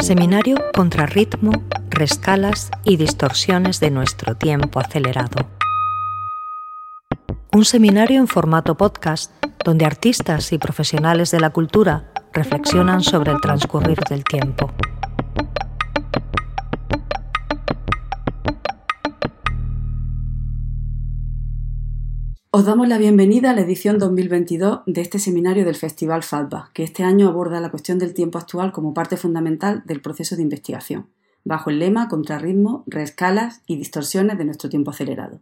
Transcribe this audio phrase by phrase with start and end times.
[0.00, 1.52] Seminario contra ritmo,
[1.90, 5.48] rescalas y distorsiones de nuestro tiempo acelerado.
[7.52, 9.30] Un seminario en formato podcast
[9.64, 14.72] donde artistas y profesionales de la cultura reflexionan sobre el transcurrir del tiempo.
[22.54, 26.82] Os damos la bienvenida a la edición 2022 de este seminario del Festival FATBA, que
[26.82, 31.08] este año aborda la cuestión del tiempo actual como parte fundamental del proceso de investigación,
[31.44, 35.40] bajo el lema Contrarritmo, reescalas y distorsiones de nuestro tiempo acelerado.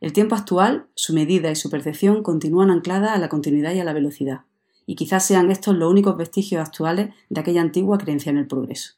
[0.00, 3.84] El tiempo actual, su medida y su percepción continúan ancladas a la continuidad y a
[3.84, 4.40] la velocidad,
[4.86, 8.94] y quizás sean estos los únicos vestigios actuales de aquella antigua creencia en el progreso.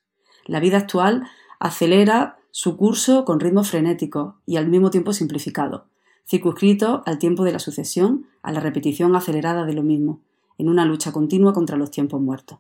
[0.47, 1.25] La vida actual
[1.59, 5.89] acelera su curso con ritmo frenético y al mismo tiempo simplificado,
[6.27, 10.21] circunscrito al tiempo de la sucesión, a la repetición acelerada de lo mismo,
[10.59, 12.59] en una lucha continua contra los tiempos muertos.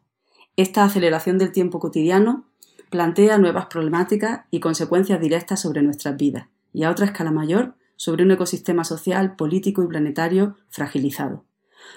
[0.56, 2.44] Esta aceleración del tiempo cotidiano
[2.90, 8.24] plantea nuevas problemáticas y consecuencias directas sobre nuestras vidas, y a otra escala mayor, sobre
[8.24, 11.44] un ecosistema social, político y planetario fragilizado.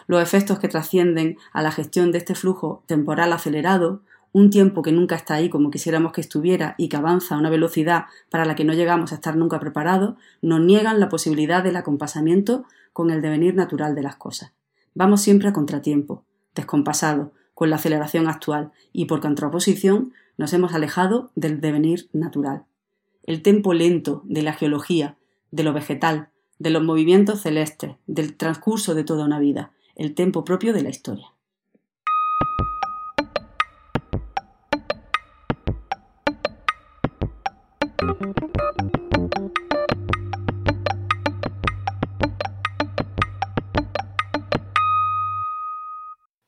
[0.08, 4.92] Los efectos que trascienden a la gestión de este flujo temporal acelerado un tiempo que
[4.92, 8.56] nunca está ahí como quisiéramos que estuviera y que avanza a una velocidad para la
[8.56, 13.22] que no llegamos a estar nunca preparados, nos niegan la posibilidad del acompasamiento con el
[13.22, 14.53] devenir natural de las cosas.
[14.94, 16.23] Vamos siempre a contratiempo,
[16.55, 22.66] descompasados, con la aceleración actual, y por contraposición nos hemos alejado del devenir natural.
[23.23, 25.17] El tempo lento de la geología,
[25.52, 30.44] de lo vegetal, de los movimientos celestes, del transcurso de toda una vida, el tempo
[30.44, 31.33] propio de la historia.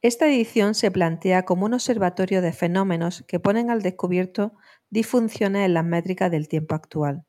[0.01, 4.53] Esta edición se plantea como un observatorio de fenómenos que ponen al descubierto
[4.89, 7.25] disfunciones en las métricas del tiempo actual,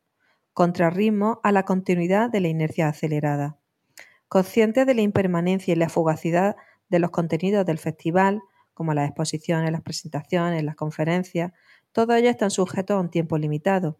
[0.53, 3.59] contrarritmo a la continuidad de la inercia acelerada.
[4.29, 6.55] Conscientes de la impermanencia y la fugacidad
[6.87, 8.41] de los contenidos del festival,
[8.73, 11.51] como las exposiciones, las presentaciones, las conferencias,
[11.91, 13.99] todos ellos están sujetos a un tiempo limitado.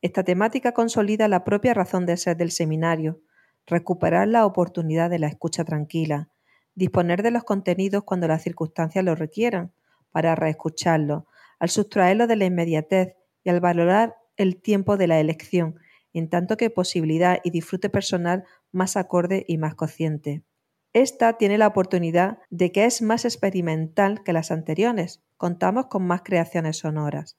[0.00, 3.20] Esta temática consolida la propia razón de ser del seminario,
[3.66, 6.30] recuperar la oportunidad de la escucha tranquila,
[6.74, 9.72] disponer de los contenidos cuando las circunstancias lo requieran,
[10.12, 11.26] para reescucharlo,
[11.58, 15.76] al sustraerlo de la inmediatez y al valorar el tiempo de la elección,
[16.12, 20.44] en tanto que posibilidad y disfrute personal más acorde y más consciente.
[20.92, 25.22] Esta tiene la oportunidad de que es más experimental que las anteriores.
[25.36, 27.36] Contamos con más creaciones sonoras.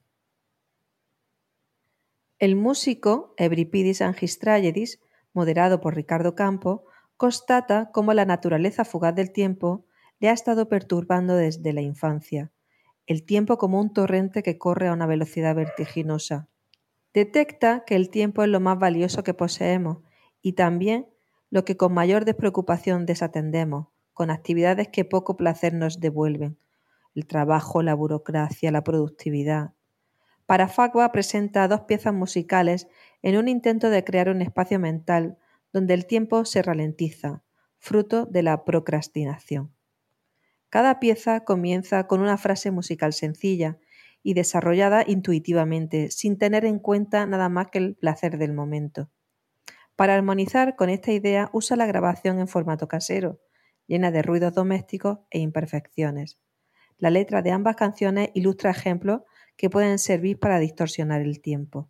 [2.39, 5.01] El músico Euripidis Angistrayedis,
[5.33, 6.85] moderado por Ricardo Campo,
[7.17, 9.85] constata cómo la naturaleza fugaz del tiempo
[10.21, 12.53] le ha estado perturbando desde la infancia,
[13.07, 16.47] el tiempo como un torrente que corre a una velocidad vertiginosa.
[17.13, 19.97] Detecta que el tiempo es lo más valioso que poseemos
[20.41, 21.09] y también
[21.49, 26.57] lo que con mayor despreocupación desatendemos, con actividades que poco placer nos devuelven,
[27.15, 29.73] el trabajo, la burocracia, la productividad.
[30.49, 32.87] Para Fagua presenta dos piezas musicales
[33.21, 35.37] en un intento de crear un espacio mental
[35.71, 37.43] donde el tiempo se ralentiza,
[37.77, 39.71] fruto de la procrastinación.
[40.69, 43.77] Cada pieza comienza con una frase musical sencilla
[44.23, 49.11] y desarrollada intuitivamente, sin tener en cuenta nada más que el placer del momento.
[49.95, 53.39] Para armonizar con esta idea usa la grabación en formato casero,
[53.85, 56.39] llena de ruidos domésticos e imperfecciones.
[56.97, 59.21] La letra de ambas canciones ilustra ejemplos
[59.59, 61.89] que pueden servir para distorsionar el tiempo.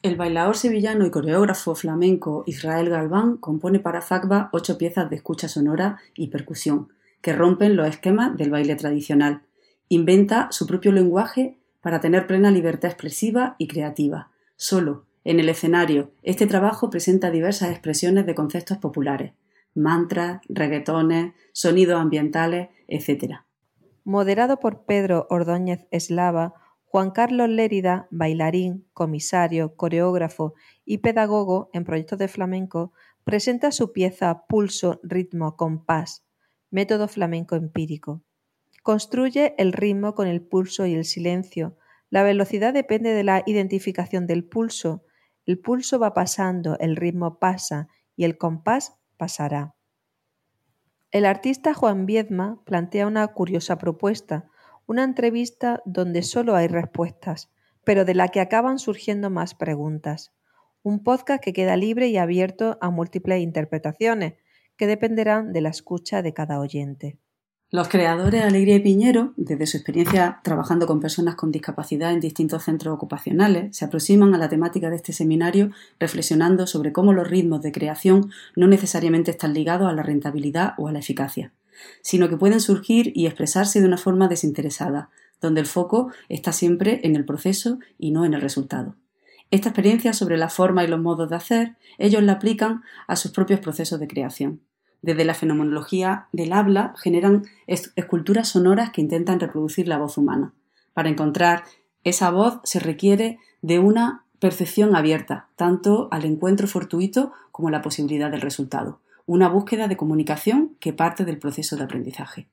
[0.00, 5.46] El bailador sevillano y coreógrafo flamenco Israel Galván compone para Zagba ocho piezas de escucha
[5.46, 6.88] sonora y percusión,
[7.20, 9.42] que rompen los esquemas del baile tradicional.
[9.90, 14.30] Inventa su propio lenguaje para tener plena libertad expresiva y creativa.
[14.56, 19.34] Solo, en el escenario, este trabajo presenta diversas expresiones de conceptos populares,
[19.74, 23.40] mantras, reggaetones, sonidos ambientales, etc.
[24.02, 26.54] Moderado por Pedro Ordóñez Eslava,
[26.92, 30.52] Juan Carlos Lérida, bailarín, comisario, coreógrafo
[30.84, 32.92] y pedagogo en proyectos de flamenco,
[33.24, 36.26] presenta su pieza Pulso, Ritmo, Compás,
[36.70, 38.22] método flamenco empírico.
[38.82, 41.78] Construye el ritmo con el pulso y el silencio.
[42.10, 45.02] La velocidad depende de la identificación del pulso.
[45.46, 49.74] El pulso va pasando, el ritmo pasa y el compás pasará.
[51.10, 54.50] El artista Juan Viedma plantea una curiosa propuesta
[54.86, 57.50] una entrevista donde solo hay respuestas,
[57.84, 60.32] pero de la que acaban surgiendo más preguntas.
[60.82, 64.34] Un podcast que queda libre y abierto a múltiples interpretaciones,
[64.76, 67.18] que dependerán de la escucha de cada oyente.
[67.74, 72.64] Los creadores Alegría y Piñero, desde su experiencia trabajando con personas con discapacidad en distintos
[72.64, 77.62] centros ocupacionales, se aproximan a la temática de este seminario reflexionando sobre cómo los ritmos
[77.62, 81.54] de creación no necesariamente están ligados a la rentabilidad o a la eficacia,
[82.00, 85.10] sino que pueden surgir y expresarse de una forma desinteresada,
[85.40, 88.96] donde el foco está siempre en el proceso y no en el resultado.
[89.50, 93.32] Esta experiencia sobre la forma y los modos de hacer, ellos la aplican a sus
[93.32, 94.60] propios procesos de creación
[95.02, 100.54] desde la fenomenología del habla, generan esculturas sonoras que intentan reproducir la voz humana.
[100.94, 101.64] Para encontrar
[102.04, 107.82] esa voz se requiere de una percepción abierta, tanto al encuentro fortuito como a la
[107.82, 112.48] posibilidad del resultado, una búsqueda de comunicación que parte del proceso de aprendizaje.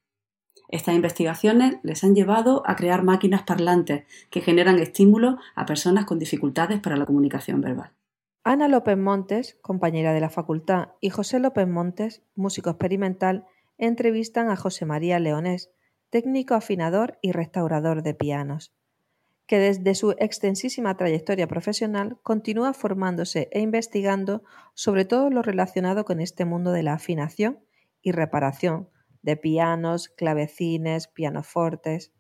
[0.70, 6.20] Estas investigaciones les han llevado a crear máquinas parlantes que generan estímulos a personas con
[6.20, 7.92] dificultades para la comunicación verbal.
[8.44, 13.46] Ana López Montes, compañera de la facultad, y José López Montes, músico experimental,
[13.78, 15.72] entrevistan a José María Leonés,
[16.10, 18.74] técnico afinador y restaurador de pianos,
[19.50, 24.44] que desde su extensísima trayectoria profesional continúa formándose e investigando
[24.76, 27.60] sobre todo lo relacionado con este mundo de la afinación
[28.04, 28.92] y reparación
[29.24, 32.14] de pianos, clavecines, pianofortes.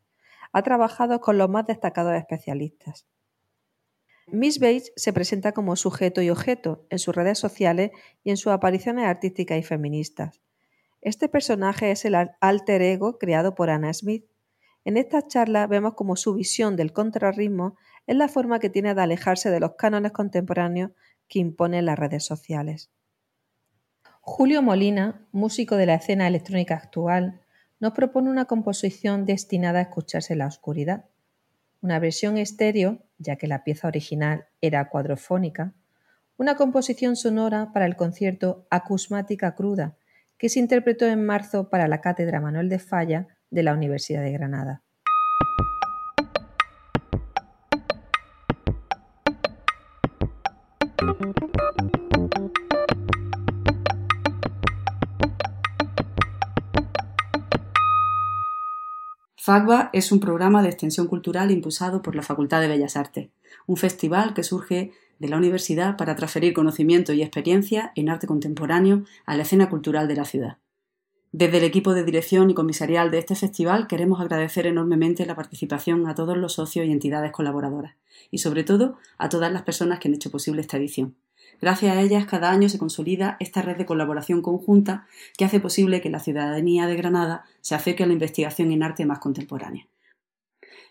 [0.54, 3.08] Ha trabajado con los más destacados especialistas.
[4.26, 7.92] Miss Bates se presenta como sujeto y objeto en sus redes sociales
[8.24, 10.42] y en sus apariciones artísticas y feministas.
[11.00, 14.26] Este personaje es el alter ego creado por Anna Smith.
[14.86, 17.76] En esta charla vemos como su visión del contrarritmo
[18.08, 20.92] es la forma que tiene de alejarse de los cánones contemporáneos
[21.28, 22.90] que imponen las redes sociales.
[24.22, 27.42] Julio Molina, músico de la escena electrónica actual,
[27.80, 31.06] nos propone una composición destinada a escucharse en la oscuridad
[31.82, 35.74] una versión estéreo, ya que la pieza original era cuadrofónica,
[36.38, 39.96] una composición sonora para el concierto Acusmática Cruda,
[40.38, 44.32] que se interpretó en marzo para la Cátedra Manuel de Falla de la Universidad de
[44.32, 44.84] Granada.
[59.38, 63.30] FACBA es un programa de extensión cultural impulsado por la Facultad de Bellas Artes,
[63.66, 69.06] un festival que surge de la universidad para transferir conocimiento y experiencia en arte contemporáneo
[69.26, 70.58] a la escena cultural de la ciudad.
[71.32, 76.08] Desde el equipo de dirección y comisarial de este festival queremos agradecer enormemente la participación
[76.08, 77.94] a todos los socios y entidades colaboradoras,
[78.32, 81.16] y sobre todo a todas las personas que han hecho posible esta edición.
[81.62, 85.06] Gracias a ellas, cada año se consolida esta red de colaboración conjunta
[85.38, 89.06] que hace posible que la ciudadanía de Granada se acerque a la investigación en arte
[89.06, 89.86] más contemporánea.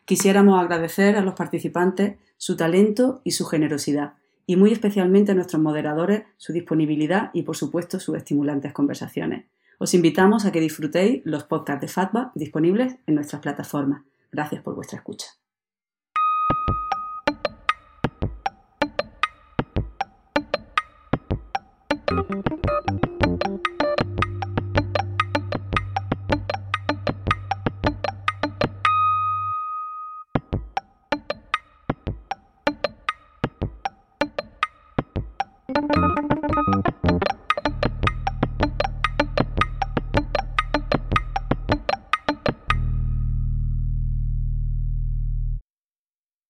[0.04, 4.14] Quisiéramos agradecer a los participantes su talento y su generosidad,
[4.46, 9.46] y muy especialmente a nuestros moderadores su disponibilidad y, por supuesto, sus estimulantes conversaciones.
[9.84, 14.02] Os invitamos a que disfrutéis los podcasts de Fatba disponibles en nuestras plataformas.
[14.32, 15.28] Gracias por vuestra escucha.